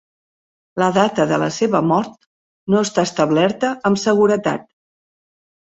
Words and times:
La 0.83 0.87
data 0.95 1.25
de 1.33 1.39
la 1.43 1.49
seva 1.59 1.81
mort 1.91 2.27
no 2.75 2.83
està 2.89 3.07
establerta 3.11 3.73
amb 3.91 4.05
seguretat. 4.09 4.71